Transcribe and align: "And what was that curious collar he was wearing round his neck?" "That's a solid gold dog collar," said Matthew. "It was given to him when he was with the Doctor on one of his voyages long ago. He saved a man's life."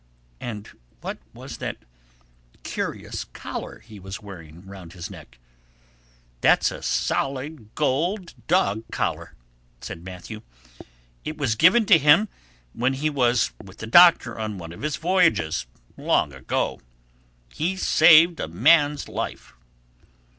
"And 0.39 0.67
what 1.01 1.19
was 1.31 1.57
that 1.59 1.77
curious 2.63 3.23
collar 3.25 3.81
he 3.81 3.99
was 3.99 4.19
wearing 4.19 4.65
round 4.65 4.93
his 4.93 5.11
neck?" 5.11 5.37
"That's 6.41 6.71
a 6.71 6.81
solid 6.81 7.75
gold 7.75 8.33
dog 8.47 8.81
collar," 8.91 9.35
said 9.79 10.03
Matthew. 10.03 10.41
"It 11.23 11.37
was 11.37 11.53
given 11.53 11.85
to 11.85 11.99
him 11.99 12.29
when 12.73 12.93
he 12.93 13.11
was 13.11 13.51
with 13.63 13.77
the 13.77 13.85
Doctor 13.85 14.39
on 14.39 14.57
one 14.57 14.71
of 14.73 14.81
his 14.81 14.95
voyages 14.95 15.67
long 15.95 16.33
ago. 16.33 16.81
He 17.53 17.77
saved 17.77 18.39
a 18.39 18.47
man's 18.47 19.07
life." 19.07 19.53